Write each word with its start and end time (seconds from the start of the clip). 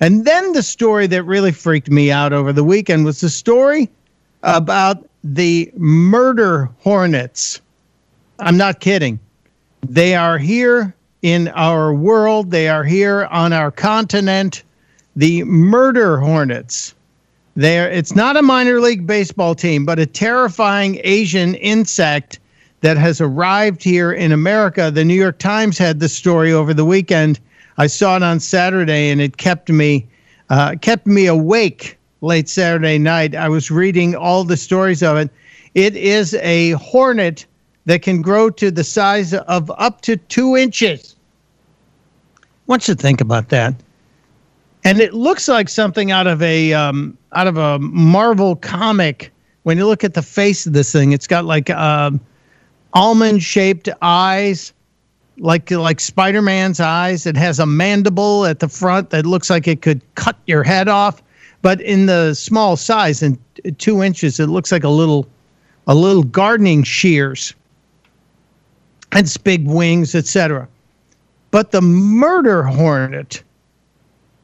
And 0.00 0.24
then 0.24 0.52
the 0.52 0.62
story 0.62 1.06
that 1.08 1.22
really 1.24 1.52
freaked 1.52 1.90
me 1.90 2.10
out 2.10 2.32
over 2.32 2.52
the 2.52 2.64
weekend 2.64 3.04
was 3.04 3.20
the 3.20 3.28
story 3.28 3.90
about 4.42 5.06
the 5.22 5.70
murder 5.76 6.70
hornets. 6.78 7.60
I'm 8.38 8.56
not 8.56 8.80
kidding. 8.80 9.20
They 9.86 10.14
are 10.14 10.38
here 10.38 10.94
in 11.22 11.48
our 11.48 11.92
world, 11.92 12.50
they 12.50 12.68
are 12.68 12.84
here 12.84 13.26
on 13.30 13.52
our 13.52 13.70
continent. 13.70 14.62
The 15.16 15.44
murder 15.44 16.18
hornets. 16.18 16.94
There, 17.56 17.90
it's 17.90 18.14
not 18.14 18.38
a 18.38 18.42
minor 18.42 18.80
league 18.80 19.06
baseball 19.06 19.54
team, 19.54 19.84
but 19.84 19.98
a 19.98 20.06
terrifying 20.06 20.98
Asian 21.04 21.56
insect 21.56 22.38
that 22.80 22.96
has 22.96 23.20
arrived 23.20 23.82
here 23.82 24.12
in 24.12 24.32
America. 24.32 24.90
The 24.90 25.04
New 25.04 25.14
York 25.14 25.38
Times 25.38 25.76
had 25.76 26.00
the 26.00 26.08
story 26.08 26.52
over 26.52 26.72
the 26.72 26.86
weekend. 26.86 27.38
I 27.80 27.86
saw 27.86 28.16
it 28.16 28.22
on 28.22 28.40
Saturday, 28.40 29.08
and 29.08 29.22
it 29.22 29.38
kept 29.38 29.70
me 29.70 30.06
uh, 30.50 30.74
kept 30.82 31.06
me 31.06 31.24
awake 31.24 31.96
late 32.20 32.46
Saturday 32.46 32.98
night. 32.98 33.34
I 33.34 33.48
was 33.48 33.70
reading 33.70 34.14
all 34.14 34.44
the 34.44 34.58
stories 34.58 35.02
of 35.02 35.16
it. 35.16 35.30
It 35.74 35.96
is 35.96 36.34
a 36.34 36.72
hornet 36.72 37.46
that 37.86 38.02
can 38.02 38.20
grow 38.20 38.50
to 38.50 38.70
the 38.70 38.84
size 38.84 39.32
of 39.32 39.72
up 39.78 40.02
to 40.02 40.18
two 40.18 40.58
inches. 40.58 41.16
What 42.66 42.86
you 42.86 42.94
think 42.94 43.22
about 43.22 43.48
that? 43.48 43.74
And 44.84 45.00
it 45.00 45.14
looks 45.14 45.48
like 45.48 45.70
something 45.70 46.10
out 46.10 46.26
of 46.26 46.42
a 46.42 46.74
um, 46.74 47.16
out 47.32 47.46
of 47.46 47.56
a 47.56 47.78
Marvel 47.78 48.56
comic. 48.56 49.32
When 49.62 49.78
you 49.78 49.86
look 49.86 50.04
at 50.04 50.12
the 50.12 50.22
face 50.22 50.66
of 50.66 50.74
this 50.74 50.92
thing, 50.92 51.12
it's 51.12 51.26
got 51.26 51.46
like 51.46 51.70
um, 51.70 52.20
almond 52.92 53.42
shaped 53.42 53.88
eyes, 54.02 54.74
like 55.40 55.70
like 55.70 55.98
Spider 56.00 56.42
Man's 56.42 56.80
eyes. 56.80 57.26
It 57.26 57.36
has 57.36 57.58
a 57.58 57.66
mandible 57.66 58.46
at 58.46 58.60
the 58.60 58.68
front 58.68 59.10
that 59.10 59.26
looks 59.26 59.50
like 59.50 59.66
it 59.66 59.82
could 59.82 60.02
cut 60.14 60.36
your 60.46 60.62
head 60.62 60.88
off. 60.88 61.22
But 61.62 61.80
in 61.80 62.06
the 62.06 62.34
small 62.34 62.76
size, 62.76 63.22
in 63.22 63.38
two 63.78 64.02
inches, 64.02 64.38
it 64.40 64.46
looks 64.46 64.70
like 64.70 64.84
a 64.84 64.88
little 64.88 65.26
a 65.86 65.94
little 65.94 66.22
gardening 66.22 66.82
shears. 66.82 67.54
And 69.12 69.26
its 69.26 69.36
big 69.36 69.66
wings, 69.66 70.14
etc. 70.14 70.68
But 71.50 71.72
the 71.72 71.82
murder 71.82 72.62
hornet 72.62 73.42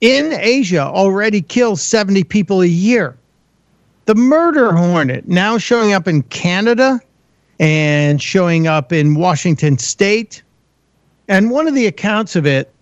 in 0.00 0.32
Asia 0.32 0.82
already 0.82 1.40
kills 1.40 1.80
70 1.82 2.24
people 2.24 2.62
a 2.62 2.66
year. 2.66 3.16
The 4.06 4.16
murder 4.16 4.72
hornet 4.72 5.28
now 5.28 5.58
showing 5.58 5.92
up 5.92 6.08
in 6.08 6.22
Canada 6.24 7.00
and 7.60 8.20
showing 8.20 8.66
up 8.66 8.92
in 8.92 9.14
Washington 9.14 9.78
state. 9.78 10.42
And 11.28 11.50
one 11.50 11.66
of 11.66 11.74
the 11.74 11.86
accounts 11.86 12.36
of 12.36 12.46
it 12.46 12.72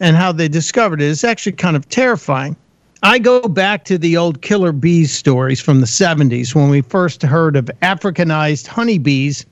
and 0.00 0.16
how 0.16 0.32
they 0.32 0.48
discovered 0.48 1.00
it 1.00 1.06
is 1.06 1.24
actually 1.24 1.52
kind 1.52 1.76
of 1.76 1.88
terrifying. 1.88 2.56
I 3.02 3.18
go 3.18 3.42
back 3.42 3.84
to 3.84 3.98
the 3.98 4.16
old 4.16 4.42
killer 4.42 4.72
bees 4.72 5.12
stories 5.12 5.60
from 5.60 5.80
the 5.80 5.86
70s 5.86 6.54
when 6.54 6.70
we 6.70 6.80
first 6.80 7.22
heard 7.22 7.56
of 7.56 7.70
Africanized 7.82 8.66
honeybees 8.66 9.44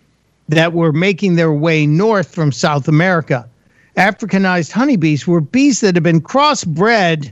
that 0.48 0.72
were 0.72 0.92
making 0.92 1.36
their 1.36 1.52
way 1.52 1.86
north 1.86 2.34
from 2.34 2.52
South 2.52 2.88
America. 2.88 3.48
Africanized 3.96 4.72
honeybees 4.72 5.26
were 5.26 5.40
bees 5.40 5.80
that 5.80 5.94
had 5.94 6.02
been 6.02 6.20
crossbred 6.20 7.30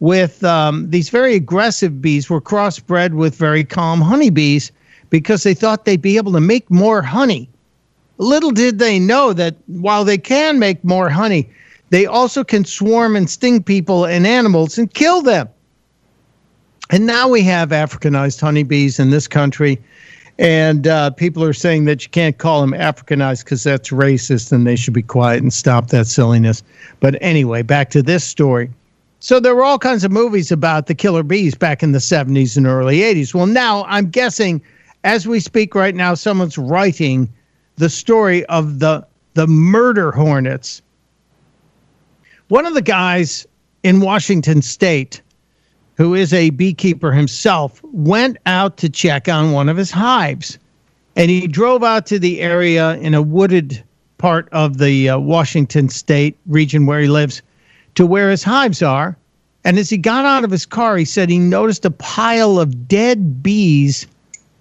with 0.00 0.42
um, 0.44 0.90
these 0.90 1.08
very 1.10 1.34
aggressive 1.34 2.00
bees, 2.00 2.30
were 2.30 2.40
crossbred 2.40 3.14
with 3.14 3.34
very 3.34 3.64
calm 3.64 4.00
honeybees 4.00 4.70
because 5.10 5.42
they 5.42 5.54
thought 5.54 5.84
they'd 5.84 6.02
be 6.02 6.16
able 6.16 6.32
to 6.32 6.40
make 6.40 6.70
more 6.70 7.02
honey. 7.02 7.48
Little 8.18 8.50
did 8.50 8.78
they 8.78 8.98
know 8.98 9.32
that 9.32 9.56
while 9.66 10.04
they 10.04 10.18
can 10.18 10.58
make 10.58 10.82
more 10.84 11.08
honey, 11.08 11.48
they 11.90 12.04
also 12.04 12.44
can 12.44 12.64
swarm 12.64 13.16
and 13.16 13.30
sting 13.30 13.62
people 13.62 14.04
and 14.04 14.26
animals 14.26 14.76
and 14.76 14.92
kill 14.92 15.22
them. 15.22 15.48
And 16.90 17.06
now 17.06 17.28
we 17.28 17.42
have 17.42 17.70
Africanized 17.70 18.40
honeybees 18.40 18.98
in 18.98 19.10
this 19.10 19.28
country. 19.28 19.80
And 20.38 20.86
uh, 20.86 21.10
people 21.10 21.42
are 21.42 21.52
saying 21.52 21.84
that 21.86 22.04
you 22.04 22.10
can't 22.10 22.38
call 22.38 22.60
them 22.60 22.70
Africanized 22.70 23.44
because 23.44 23.64
that's 23.64 23.90
racist 23.90 24.52
and 24.52 24.66
they 24.66 24.76
should 24.76 24.94
be 24.94 25.02
quiet 25.02 25.42
and 25.42 25.52
stop 25.52 25.88
that 25.88 26.06
silliness. 26.06 26.62
But 27.00 27.16
anyway, 27.20 27.62
back 27.62 27.90
to 27.90 28.02
this 28.02 28.24
story. 28.24 28.70
So 29.20 29.40
there 29.40 29.54
were 29.54 29.64
all 29.64 29.80
kinds 29.80 30.04
of 30.04 30.12
movies 30.12 30.52
about 30.52 30.86
the 30.86 30.94
killer 30.94 31.24
bees 31.24 31.56
back 31.56 31.82
in 31.82 31.90
the 31.90 31.98
70s 31.98 32.56
and 32.56 32.66
early 32.66 32.98
80s. 32.98 33.34
Well, 33.34 33.46
now 33.46 33.84
I'm 33.88 34.10
guessing 34.10 34.62
as 35.02 35.26
we 35.26 35.40
speak 35.40 35.74
right 35.74 35.94
now, 35.94 36.14
someone's 36.14 36.56
writing 36.56 37.28
the 37.78 37.88
story 37.88 38.44
of 38.46 38.80
the 38.80 39.06
the 39.34 39.46
murder 39.46 40.10
hornets. 40.10 40.82
One 42.48 42.66
of 42.66 42.74
the 42.74 42.82
guys 42.82 43.46
in 43.84 44.00
Washington 44.00 44.62
State, 44.62 45.22
who 45.96 46.14
is 46.14 46.32
a 46.32 46.50
beekeeper 46.50 47.12
himself, 47.12 47.80
went 47.84 48.36
out 48.46 48.78
to 48.78 48.88
check 48.88 49.28
on 49.28 49.52
one 49.52 49.68
of 49.68 49.76
his 49.76 49.92
hives, 49.92 50.58
and 51.14 51.30
he 51.30 51.46
drove 51.46 51.84
out 51.84 52.06
to 52.06 52.18
the 52.18 52.40
area 52.40 52.96
in 52.96 53.14
a 53.14 53.22
wooded 53.22 53.82
part 54.18 54.48
of 54.50 54.78
the 54.78 55.10
uh, 55.10 55.18
Washington 55.18 55.88
State 55.88 56.36
region 56.46 56.84
where 56.86 57.00
he 57.00 57.06
lives, 57.06 57.42
to 57.94 58.06
where 58.06 58.30
his 58.30 58.42
hives 58.42 58.82
are. 58.82 59.16
And 59.64 59.78
as 59.78 59.90
he 59.90 59.98
got 59.98 60.24
out 60.24 60.42
of 60.42 60.50
his 60.50 60.66
car, 60.66 60.96
he 60.96 61.04
said 61.04 61.30
he 61.30 61.38
noticed 61.38 61.84
a 61.84 61.90
pile 61.90 62.58
of 62.58 62.88
dead 62.88 63.42
bees 63.42 64.06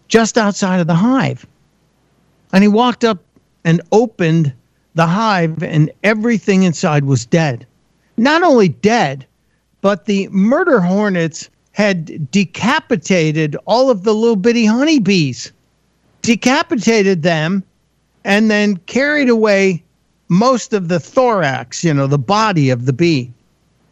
just 0.07 0.37
outside 0.37 0.79
of 0.79 0.87
the 0.87 0.95
hive. 0.95 1.47
And 2.53 2.63
he 2.63 2.67
walked 2.67 3.03
up 3.03 3.19
and 3.63 3.81
opened 3.91 4.53
the 4.95 5.05
hive, 5.05 5.61
and 5.61 5.91
everything 6.03 6.63
inside 6.63 7.05
was 7.05 7.25
dead. 7.25 7.65
Not 8.17 8.43
only 8.43 8.69
dead, 8.69 9.25
but 9.81 10.05
the 10.05 10.27
murder 10.29 10.79
hornets 10.79 11.49
had 11.73 12.31
decapitated 12.31 13.55
all 13.65 13.91
of 13.91 14.03
the 14.03 14.15
little 14.15 14.35
bitty 14.35 14.65
honeybees, 14.65 15.51
decapitated 16.23 17.21
them, 17.21 17.63
and 18.23 18.49
then 18.49 18.77
carried 18.87 19.29
away 19.29 19.83
most 20.29 20.73
of 20.73 20.87
the 20.87 20.99
thorax, 20.99 21.83
you 21.83 21.93
know, 21.93 22.07
the 22.07 22.17
body 22.17 22.69
of 22.69 22.85
the 22.85 22.93
bee, 22.93 23.31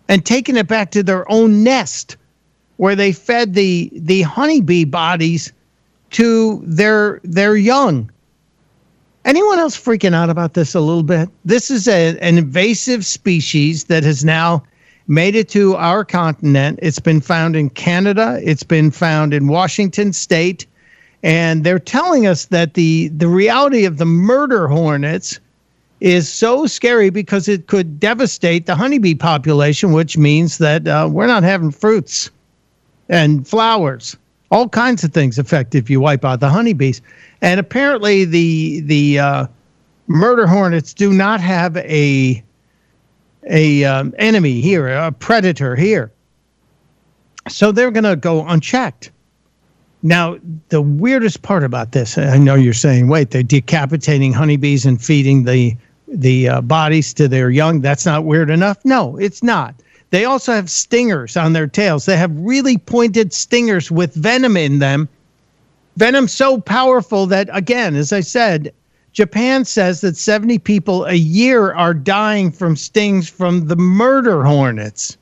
and 0.07 0.25
taken 0.25 0.57
it 0.57 0.67
back 0.67 0.91
to 0.91 1.03
their 1.03 1.29
own 1.31 1.63
nest 1.63 2.17
where 2.77 2.95
they 2.95 3.11
fed 3.11 3.53
the 3.53 3.89
the 3.93 4.23
honeybee 4.23 4.83
bodies 4.83 5.53
to 6.11 6.61
their 6.65 7.21
their 7.23 7.55
young. 7.55 8.09
Anyone 9.25 9.57
else 9.57 9.75
freaking 9.75 10.13
out 10.13 10.29
about 10.29 10.53
this 10.53 10.75
a 10.75 10.79
little 10.79 11.01
bit? 11.01 11.29
This 11.43 11.71
is 11.71 11.87
a, 11.87 12.15
an 12.19 12.37
invasive 12.37 13.03
species 13.03 13.85
that 13.85 14.03
has 14.03 14.23
now 14.23 14.63
made 15.07 15.35
it 15.35 15.49
to 15.49 15.75
our 15.75 16.05
continent. 16.05 16.77
It's 16.83 16.99
been 16.99 17.21
found 17.21 17.55
in 17.55 17.71
Canada. 17.71 18.39
It's 18.43 18.61
been 18.61 18.91
found 18.91 19.33
in 19.33 19.47
Washington 19.47 20.13
State, 20.13 20.67
and 21.23 21.63
they're 21.63 21.79
telling 21.79 22.27
us 22.27 22.45
that 22.45 22.75
the 22.75 23.07
the 23.07 23.27
reality 23.27 23.85
of 23.85 23.97
the 23.97 24.05
murder 24.05 24.67
hornets 24.67 25.39
is 26.01 26.31
so 26.31 26.67
scary 26.67 27.09
because 27.09 27.47
it 27.47 27.65
could 27.65 27.99
devastate 27.99 28.67
the 28.67 28.75
honeybee 28.75 29.15
population, 29.15 29.91
which 29.91 30.19
means 30.19 30.59
that 30.59 30.87
uh, 30.87 31.09
we're 31.11 31.25
not 31.25 31.41
having 31.41 31.71
fruits 31.71 32.29
and 33.09 33.47
flowers 33.47 34.15
all 34.55 34.69
kinds 34.69 35.03
of 35.03 35.11
things 35.11 35.37
affect 35.37 35.75
if 35.75 35.89
you 35.89 35.99
wipe 35.99 36.23
out 36.23 36.39
the 36.39 36.49
honeybees. 36.49 37.01
And 37.41 37.59
apparently, 37.59 38.23
the 38.23 38.79
the 38.81 39.19
uh, 39.19 39.47
murder 40.07 40.47
hornets 40.47 40.93
do 40.93 41.11
not 41.11 41.41
have 41.41 41.75
a 41.77 42.41
a 43.49 43.83
um, 43.83 44.15
enemy 44.17 44.61
here, 44.61 44.87
a 44.87 45.11
predator 45.11 45.75
here. 45.75 46.11
So 47.49 47.71
they're 47.71 47.91
going 47.91 48.05
to 48.05 48.15
go 48.15 48.47
unchecked. 48.47 49.11
Now, 50.01 50.37
the 50.69 50.81
weirdest 50.81 51.41
part 51.41 51.63
about 51.63 51.91
this, 51.91 52.17
I 52.17 52.37
know 52.37 52.55
you're 52.55 52.73
saying, 52.73 53.07
wait, 53.07 53.31
they're 53.31 53.43
decapitating 53.43 54.33
honeybees 54.33 54.85
and 54.85 55.01
feeding 55.01 55.43
the 55.43 55.75
the 56.07 56.47
uh, 56.47 56.61
bodies 56.61 57.13
to 57.15 57.27
their 57.27 57.49
young. 57.49 57.81
That's 57.81 58.05
not 58.05 58.23
weird 58.23 58.49
enough. 58.49 58.77
No, 58.85 59.17
it's 59.17 59.43
not. 59.43 59.75
They 60.15 60.23
also 60.23 60.53
have 60.53 60.69
stingers 60.69 61.35
on 61.35 61.51
their 61.51 61.67
tails. 61.67 62.05
They 62.05 62.15
have 62.15 62.31
really 62.39 62.77
pointed 62.77 63.33
stingers 63.33 63.91
with 63.91 64.13
venom 64.13 64.55
in 64.55 64.79
them. 64.79 65.09
Venom 65.97 66.29
so 66.29 66.57
powerful 66.61 67.25
that, 67.25 67.49
again, 67.51 67.97
as 67.97 68.13
I 68.13 68.21
said, 68.21 68.73
Japan 69.11 69.65
says 69.65 69.99
that 69.99 70.15
70 70.15 70.59
people 70.59 71.03
a 71.03 71.15
year 71.15 71.73
are 71.73 71.93
dying 71.93 72.49
from 72.49 72.77
stings 72.77 73.27
from 73.27 73.67
the 73.67 73.75
murder 73.75 74.45
hornets. 74.45 75.17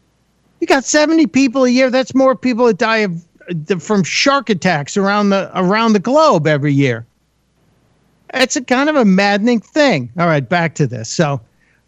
You 0.61 0.67
got 0.67 0.85
70 0.85 1.25
people 1.25 1.63
a 1.63 1.69
year. 1.69 1.89
That's 1.89 2.13
more 2.13 2.35
people 2.35 2.67
that 2.67 2.77
die 2.77 2.97
of 2.97 3.25
uh, 3.49 3.79
from 3.79 4.03
shark 4.03 4.51
attacks 4.51 4.95
around 4.95 5.31
the 5.31 5.49
around 5.55 5.93
the 5.93 5.99
globe 5.99 6.45
every 6.45 6.71
year. 6.71 7.03
It's 8.31 8.57
a 8.57 8.63
kind 8.63 8.91
of 8.91 8.95
a 8.95 9.05
maddening 9.05 9.61
thing. 9.61 10.11
All 10.19 10.27
right, 10.27 10.47
back 10.47 10.75
to 10.75 10.85
this. 10.85 11.09
So 11.09 11.41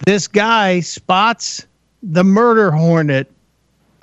this 0.07 0.27
guy 0.27 0.79
spots 0.79 1.67
the 2.11 2.23
murder 2.23 2.71
hornet 2.71 3.31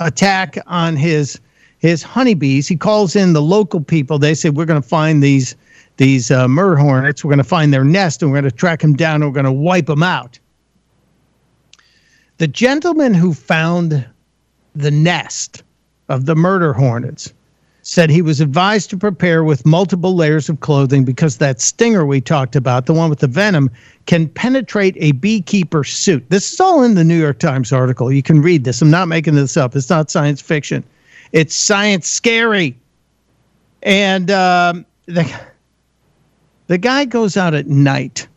attack 0.00 0.58
on 0.66 0.96
his 0.96 1.40
his 1.78 2.02
honeybees. 2.02 2.68
He 2.68 2.76
calls 2.76 3.16
in 3.16 3.32
the 3.32 3.42
local 3.42 3.80
people. 3.80 4.18
They 4.18 4.34
say 4.34 4.50
we're 4.50 4.66
going 4.66 4.80
to 4.80 4.88
find 4.88 5.22
these 5.22 5.56
these 5.96 6.30
uh, 6.30 6.48
murder 6.48 6.76
hornets. 6.76 7.24
We're 7.24 7.30
going 7.30 7.38
to 7.38 7.44
find 7.44 7.72
their 7.72 7.84
nest 7.84 8.22
and 8.22 8.30
we're 8.30 8.40
going 8.40 8.50
to 8.50 8.56
track 8.56 8.80
them 8.80 8.94
down 8.94 9.16
and 9.16 9.26
we're 9.26 9.34
going 9.34 9.44
to 9.44 9.52
wipe 9.52 9.86
them 9.86 10.02
out. 10.02 10.38
The 12.38 12.48
gentleman 12.48 13.14
who 13.14 13.34
found 13.34 14.06
the 14.74 14.90
nest 14.90 15.62
of 16.08 16.26
the 16.26 16.34
murder 16.34 16.72
hornets 16.72 17.32
said 17.82 18.10
he 18.10 18.22
was 18.22 18.40
advised 18.40 18.90
to 18.90 18.96
prepare 18.96 19.42
with 19.42 19.66
multiple 19.66 20.14
layers 20.14 20.48
of 20.48 20.60
clothing 20.60 21.04
because 21.04 21.38
that 21.38 21.60
stinger 21.60 22.06
we 22.06 22.20
talked 22.20 22.54
about, 22.54 22.86
the 22.86 22.94
one 22.94 23.10
with 23.10 23.18
the 23.18 23.26
venom, 23.26 23.68
can 24.06 24.28
penetrate 24.28 24.96
a 24.98 25.12
beekeeper 25.12 25.82
suit. 25.82 26.24
This 26.30 26.52
is 26.52 26.60
all 26.60 26.82
in 26.82 26.94
the 26.94 27.02
New 27.02 27.18
York 27.18 27.40
Times 27.40 27.72
article. 27.72 28.12
You 28.12 28.22
can 28.22 28.40
read 28.40 28.64
this. 28.64 28.80
I'm 28.80 28.90
not 28.90 29.08
making 29.08 29.34
this 29.34 29.56
up. 29.56 29.74
It's 29.74 29.90
not 29.90 30.10
science 30.10 30.40
fiction. 30.40 30.84
It's 31.32 31.56
science 31.56 32.08
scary. 32.08 32.76
And 33.82 34.30
um, 34.30 34.86
the 35.06 35.28
the 36.68 36.78
guy 36.78 37.04
goes 37.04 37.36
out 37.36 37.52
at 37.52 37.66
night, 37.66 38.28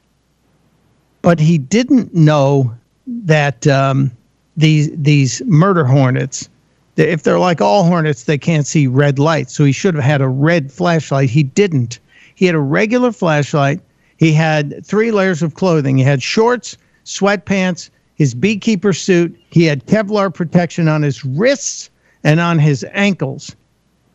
but 1.21 1.39
he 1.39 1.59
didn't 1.59 2.15
know 2.15 2.75
that 3.05 3.67
um, 3.67 4.11
these 4.57 4.89
these 4.95 5.43
murder 5.45 5.85
hornets 5.85 6.49
if 6.95 7.23
they're 7.23 7.39
like 7.39 7.61
all 7.61 7.83
hornets, 7.83 8.23
they 8.23 8.37
can't 8.37 8.65
see 8.65 8.87
red 8.87 9.19
light. 9.19 9.49
So 9.49 9.65
he 9.65 9.71
should 9.71 9.95
have 9.95 10.03
had 10.03 10.21
a 10.21 10.27
red 10.27 10.71
flashlight. 10.71 11.29
He 11.29 11.43
didn't. 11.43 11.99
He 12.35 12.45
had 12.45 12.55
a 12.55 12.59
regular 12.59 13.11
flashlight. 13.11 13.81
He 14.17 14.31
had 14.31 14.85
three 14.85 15.11
layers 15.11 15.41
of 15.41 15.55
clothing. 15.55 15.97
He 15.97 16.03
had 16.03 16.23
shorts, 16.23 16.77
sweatpants, 17.03 17.89
his 18.15 18.33
beekeeper 18.33 18.93
suit. 18.93 19.37
He 19.49 19.65
had 19.65 19.85
Kevlar 19.87 20.33
protection 20.33 20.87
on 20.87 21.01
his 21.01 21.25
wrists 21.25 21.89
and 22.23 22.39
on 22.39 22.59
his 22.59 22.85
ankles. 22.93 23.55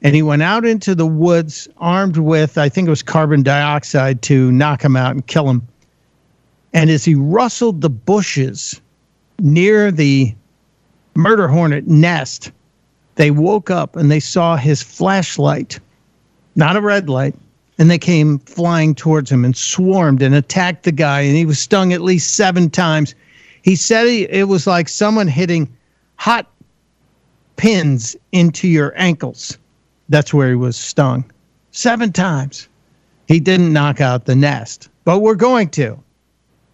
And 0.02 0.14
he 0.14 0.22
went 0.22 0.42
out 0.42 0.64
into 0.64 0.94
the 0.94 1.06
woods 1.06 1.68
armed 1.76 2.16
with, 2.16 2.56
I 2.56 2.70
think 2.70 2.86
it 2.86 2.90
was 2.90 3.02
carbon 3.02 3.42
dioxide 3.42 4.22
to 4.22 4.50
knock 4.50 4.82
him 4.82 4.96
out 4.96 5.10
and 5.10 5.26
kill 5.26 5.48
him. 5.48 5.66
And 6.72 6.88
as 6.88 7.04
he 7.04 7.14
rustled 7.14 7.82
the 7.82 7.90
bushes 7.90 8.80
near 9.38 9.90
the 9.90 10.34
murder 11.14 11.48
hornet 11.48 11.86
nest, 11.86 12.52
they 13.16 13.30
woke 13.30 13.70
up 13.70 13.96
and 13.96 14.10
they 14.10 14.20
saw 14.20 14.56
his 14.56 14.82
flashlight, 14.82 15.78
not 16.56 16.76
a 16.76 16.80
red 16.80 17.08
light, 17.08 17.34
and 17.78 17.90
they 17.90 17.98
came 17.98 18.38
flying 18.40 18.94
towards 18.94 19.30
him 19.30 19.44
and 19.44 19.56
swarmed 19.56 20.22
and 20.22 20.34
attacked 20.34 20.84
the 20.84 20.92
guy. 20.92 21.20
And 21.20 21.36
he 21.36 21.46
was 21.46 21.58
stung 21.58 21.92
at 21.92 22.02
least 22.02 22.34
seven 22.34 22.70
times. 22.70 23.14
He 23.62 23.76
said 23.76 24.06
he, 24.06 24.22
it 24.24 24.48
was 24.48 24.66
like 24.66 24.88
someone 24.88 25.28
hitting 25.28 25.68
hot 26.16 26.46
pins 27.56 28.16
into 28.32 28.68
your 28.68 28.92
ankles. 28.96 29.58
That's 30.08 30.34
where 30.34 30.48
he 30.48 30.56
was 30.56 30.76
stung 30.76 31.24
seven 31.72 32.12
times. 32.12 32.68
He 33.28 33.40
didn't 33.40 33.72
knock 33.72 34.00
out 34.00 34.24
the 34.26 34.34
nest, 34.34 34.88
but 35.04 35.20
we're 35.20 35.34
going 35.34 35.68
to. 35.70 35.98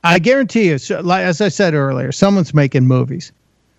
I 0.05 0.19
guarantee 0.19 0.69
you, 0.69 0.75
as 0.75 1.41
I 1.41 1.49
said 1.49 1.75
earlier, 1.75 2.13
someone's 2.13 2.55
making 2.55 2.87
movies 2.87 3.33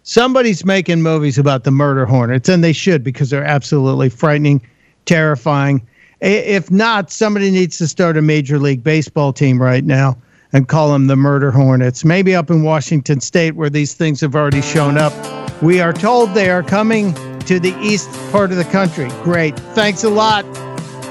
somebody's 0.07 0.63
making 0.63 1.01
movies 1.01 1.37
about 1.37 1.65
the 1.65 1.71
murder 1.71 2.05
hornets, 2.05 2.47
and 2.47 2.63
they 2.63 2.71
should 2.71 3.03
because 3.03 3.29
they're 3.29 3.43
absolutely 3.43 4.09
frightening, 4.09 4.61
terrifying. 5.05 5.85
If 6.21 6.71
not, 6.71 7.11
somebody 7.11 7.51
needs 7.51 7.77
to 7.79 7.87
start 7.87 8.17
a 8.17 8.21
major 8.21 8.57
league 8.57 8.83
baseball 8.83 9.33
team 9.33 9.61
right 9.61 9.83
now 9.83 10.17
and 10.53 10.67
call 10.67 10.93
them 10.93 11.07
the 11.07 11.17
murder 11.17 11.51
hornets. 11.51 12.05
Maybe 12.05 12.33
up 12.33 12.49
in 12.49 12.63
Washington 12.63 13.19
State 13.19 13.55
where 13.55 13.69
these 13.69 13.93
things 13.93 14.21
have 14.21 14.33
already 14.33 14.61
shown 14.61 14.97
up. 14.97 15.13
We 15.61 15.81
are 15.81 15.93
told 15.93 16.33
they 16.33 16.49
are 16.49 16.63
coming 16.63 17.13
to 17.41 17.59
the 17.59 17.77
east 17.81 18.09
part 18.31 18.51
of 18.51 18.57
the 18.57 18.65
country. 18.65 19.09
Great. 19.23 19.59
Thanks 19.75 20.05
a 20.05 20.09
lot. 20.09 20.45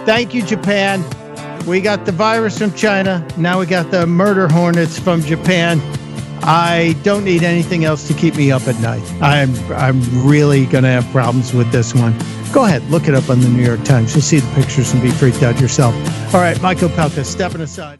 Thank 0.06 0.32
you, 0.32 0.42
Japan. 0.42 1.04
We 1.66 1.82
got 1.82 2.06
the 2.06 2.12
virus 2.12 2.58
from 2.58 2.72
China. 2.72 3.26
Now 3.36 3.60
we 3.60 3.66
got 3.66 3.90
the 3.90 4.06
murder 4.06 4.48
hornets 4.48 4.98
from 4.98 5.20
Japan. 5.20 5.80
I 6.42 6.96
don't 7.02 7.24
need 7.24 7.42
anything 7.42 7.84
else 7.84 8.06
to 8.08 8.14
keep 8.14 8.36
me 8.36 8.52
up 8.52 8.66
at 8.68 8.78
night. 8.80 9.02
I'm 9.22 9.54
I'm 9.72 10.00
really 10.26 10.66
gonna 10.66 10.90
have 10.90 11.10
problems 11.12 11.52
with 11.52 11.70
this 11.72 11.94
one. 11.94 12.16
Go 12.52 12.64
ahead, 12.64 12.82
look 12.90 13.08
it 13.08 13.14
up 13.14 13.28
on 13.28 13.40
the 13.40 13.48
New 13.48 13.64
York 13.64 13.84
Times. 13.84 14.14
You'll 14.14 14.22
see 14.22 14.38
the 14.38 14.54
pictures 14.54 14.92
and 14.92 15.02
be 15.02 15.10
freaked 15.10 15.42
out 15.42 15.60
yourself. 15.60 15.94
All 16.34 16.40
right, 16.40 16.60
Michael 16.62 16.88
Pelka, 16.88 17.24
stepping 17.24 17.60
aside. 17.60 17.98